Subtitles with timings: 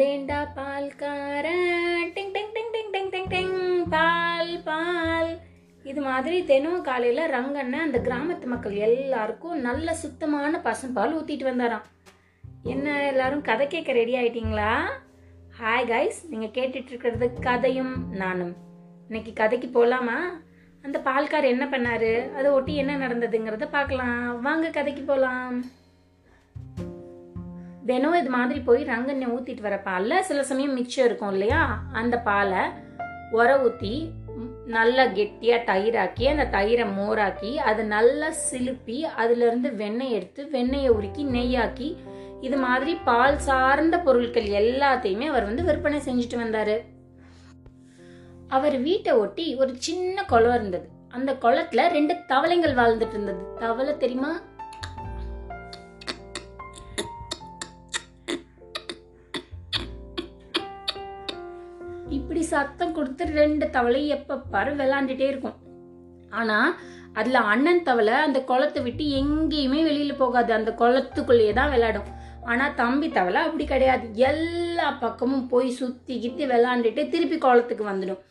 [0.00, 3.56] தேண்டா பால்காரன் டிங் டிங் டிங் டிங் டிங் டிங் டிங்.
[3.94, 5.32] பால் பால்.
[5.90, 11.84] இது மாதிரி தினம் காலையில் ரங்கண்ணன் அந்த கிராமத்து மக்கள் எல்லாருக்கும் நல்ல சுத்தமான பசும்பால் ஊற்றிட்டு வந்தாராம்.
[12.74, 14.70] என்ன எல்லாரும் கதை கேட்க ரெடி ஆயிட்டீங்களா?
[15.58, 18.54] ஹாய் கைஸ் நீங்கள் கேட்டுட்டு இருக்கிறது கதையும் நானும்.
[19.06, 20.18] இன்னைக்கு கதைக்கு போகலாமா
[20.86, 22.14] அந்த பால்கார் என்ன பண்ணாரு?
[22.38, 24.40] அதை ஒட்டி என்ன நடந்ததுங்கிறத பார்க்கலாம்.
[24.48, 25.58] வாங்க கதைக்கு போகலாம்
[27.86, 31.82] தினம் இது மாதிரி போய் ரங்கண்ணை ஊத்திட்டு வர பால்ல சில சமயம் மிச்சம் இருக்கும் இல்லையா?
[31.92, 32.58] அந்த பாலை
[33.32, 34.10] உர ஊத்தி
[34.66, 41.24] நல்லா கெட்டியா தயிராக்கி அந்த தயிரை மோராக்கி அதை நல்லா சிலுப்பி அதுல இருந்து வெண்ணெய் எடுத்து வெண்ணெயை உருக்கி
[41.24, 41.96] நெய்யாக்கி
[42.40, 46.84] இது மாதிரி பால் சார்ந்த பொருட்கள் எல்லாத்தையுமே அவர் வந்து விற்பனை செஞ்சுட்டு வந்தாரு.
[48.48, 50.88] அவர் வீட்டை ஒட்டி ஒரு சின்ன குளம் இருந்தது.
[51.08, 53.54] அந்த குளத்துல ரெண்டு தவளைங்கள் வாழ்ந்துட்டு இருந்தது.
[53.58, 54.40] தவளை தெரியுமா?
[62.30, 65.56] இப்படி சத்தம் கொடுத்து ரெண்டு தவளை எப்போ பாரு விளாண்டுட்டே இருக்கும்.
[66.40, 66.68] ஆனால்
[67.18, 70.50] அதில் அண்ணன் தவளை அந்த குளத்தை விட்டு எங்கேயுமே வெளியில் போகாது.
[70.58, 72.06] அந்த குளத்துக்குள்ளேயே தான் விளையாடும்
[72.50, 74.06] ஆனால் தம்பி தவளை அப்படி கிடையாது.
[74.28, 78.22] எல்லா பக்கமும் போய் சுற்றி கித்தி விளாண்டுட்டு திருப்பி குளத்துக்கு வந்துடும்.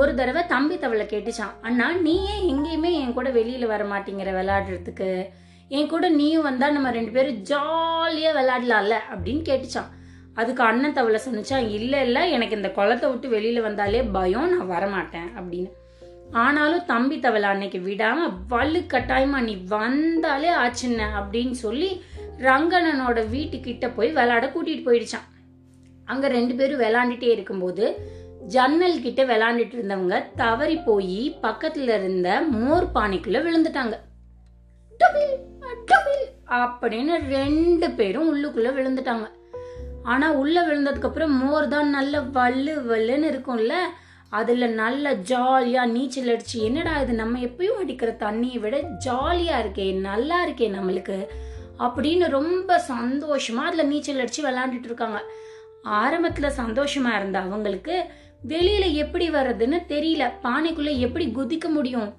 [0.00, 5.10] ஒரு தடவை தம்பி தவளை கேட்டுச்சான் அண்ணா நீ ஏன் எங்கேயுமே என் கூட வெளியில் வர மாட்டேங்கிற விளையாடுறதுக்கு
[5.78, 9.92] என் கூட நீயும் வந்தால் நம்ம ரெண்டு பேரும் ஜாலியாக விளையாடலாம்ல அப்படின்னு கேட்டுச்சான்
[10.34, 15.30] அதுக்கு அண்ணன் தவளை சொன்னிச்சா இல்லை இல்லை எனக்கு இந்த குளத்தை விட்டு வெளியில் வந்தாலே பயம் நான் வரமாட்டேன்
[15.38, 15.70] அப்படின்னு.
[16.44, 21.90] ஆனாலும் தம்பி தவளை அன்னைக்கு விடாமல் வலு கட்டாயமாக நீ வந்தாலே ஆச்சுன்ன அப்படின்னு சொல்லி
[22.38, 25.26] ரங்கண்ணனோட வீட்டுக்கிட்ட போய் விளாட கூட்டிகிட்டு போயிடுச்சான்.
[26.04, 27.84] அங்கே ரெண்டு பேரும் விளாண்டுட்டே இருக்கும்போது
[28.46, 33.94] ஜன்னல் கிட்ட விளாண்டுட்டு இருந்தவங்க தவறி போய் பக்கத்துல இருந்த மோர் பானைக்குள்ள விழுந்துட்டாங்க.
[36.62, 39.26] அப்படின்னு ரெண்டு பேரும் உள்ளுக்குள்ள விழுந்துட்டாங்க.
[40.04, 43.74] ஆனால் உள்ளே விழுந்ததுக்கப்புறம் மோர் தான் நல்ல வல்லு வல்லுன்னு இருக்கும்ல?
[44.30, 47.12] அதில் நல்ல ஜாலியாக நீச்சல் அடிச்சு என்னடா இது?
[47.14, 51.28] நம்ம எப்பயும் அடிக்கிற தண்ணியை விட ஜாலியாக இருக்கே நல்லா இருக்கே நம்மளுக்கு?
[51.78, 55.20] அப்படின்னு ரொம்ப சந்தோஷமாக அதில் நீச்சல் அடித்து விளாண்டுட்டு இருக்காங்க.
[55.82, 58.04] ஆரம்பத்தில் சந்தோஷமாக இருந்த அவங்களுக்கு
[58.40, 60.30] வெளியில் எப்படி வர்றதுன்னு தெரியல.
[60.42, 62.14] பானைக்குள்ளே எப்படி குதிக்க முடியும்?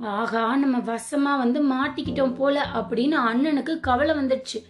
[0.00, 4.60] ஆகா நம்ம வசமாக வந்து மாட்டிக்கிட்டோம் போல அப்படின்னு அண்ணனுக்கு கவலை வந்துடுச்சு.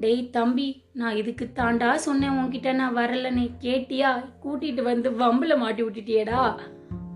[0.00, 4.24] டேய் தம்பி நான் இதுக்கு தாண்டா சொன்னேன் உன்கிட்ட நான் வரல நீ கேட்டியா?
[4.42, 6.58] கூட்டிட்டு வந்து வம்புல மாட்டி விட்டுட்டியேடா?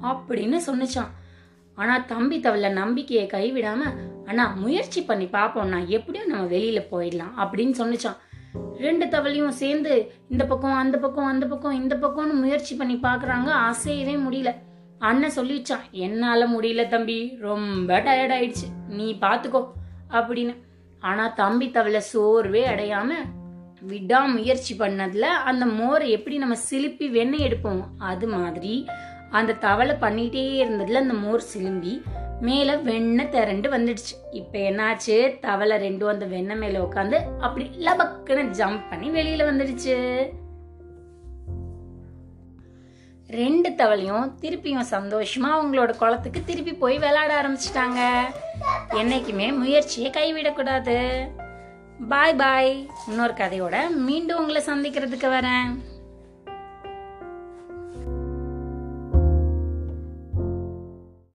[0.03, 1.11] அப்படின்னு சொன்னிச்சான்
[1.75, 3.79] ஆனா தம்பி தவள நம்பிக்கையை கைவிடாம
[4.27, 8.17] அண்ணா முயற்சி பண்ணி பார்ப்போம்னா எப்படியும் நம்ம வெளியில போயிடலாம் அப்படின்னு சொன்னிச்சான்
[8.79, 14.17] ரெண்டு தவளையும் சேர்ந்து இந்த பக்கம் அந்த பக்கம் அந்த பக்கம் இந்த பக்கம்னு முயற்சி பண்ணி பார்க்குறாங்க அசையவே
[14.29, 14.55] முடியல.
[14.99, 19.67] அண்ணன் சொல்லிச்சான் என்னால முடியல தம்பி ரொம்ப டயர்ட் ஆயிடுச்சு நீ பாத்துக்கோ
[20.11, 20.57] அப்படின்னு.
[21.01, 23.11] ஆனா தம்பி தவளை சோர்வே அடையாம
[23.81, 28.87] விடாமுயற்சி பண்ணதுல அந்த மோரை எப்படி நம்ம சிலுப்பி வெண்ணெய் எடுப்போம் அது மாதிரி
[29.31, 32.03] அந்த தவளை பண்ணிட்டே இருந்ததுல அந்த மோர் சிலும்பி
[32.41, 34.13] மேல வெண்ணெய் திரண்டு வந்துடுச்சு.
[34.31, 35.39] இப்ப என்னாச்சு?
[35.39, 40.29] தவளை ரெண்டும் அந்த வெண்ணெய் மேல உட்காந்து அப்படி லபக்குன்னு ஜம்ப் பண்ணி வெளியில வந்துடுச்சு.
[43.31, 48.01] ரெண்டு தவளையும் திருப்பியும் சந்தோஷமா அவங்களோட குளத்துக்கு திருப்பி போய் விளையாட ஆரம்பிச்சிட்டாங்க.
[48.91, 51.29] என்னைக்குமே முயற்சியை கைவிடக்கூடாது.
[52.09, 55.71] பாய் பாய் இன்னொரு கதையோட மீண்டும் உங்களை சந்திக்கிறதுக்கு வரேன்.